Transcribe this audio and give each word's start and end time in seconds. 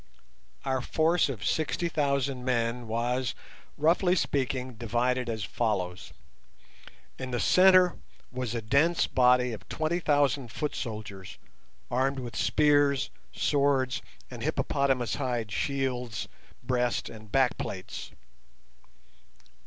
Our 0.65 0.81
force 0.81 1.29
of 1.29 1.45
sixty 1.45 1.87
thousand 1.87 2.43
men 2.43 2.87
was, 2.87 3.35
roughly 3.77 4.15
speaking, 4.15 4.73
divided 4.73 5.29
as 5.29 5.43
follows. 5.43 6.11
In 7.19 7.29
the 7.29 7.39
centre 7.39 7.97
was 8.31 8.55
a 8.55 8.63
dense 8.63 9.05
body 9.05 9.53
of 9.53 9.69
twenty 9.69 9.99
thousand 9.99 10.51
foot 10.51 10.73
soldiers, 10.73 11.37
armed 11.91 12.17
with 12.17 12.35
spears, 12.35 13.11
swords, 13.31 14.01
and 14.31 14.41
hippopotamus 14.41 15.17
hide 15.17 15.51
shields, 15.51 16.27
breast 16.63 17.07
and 17.07 17.31
back 17.31 17.59
plates. 17.59 18.09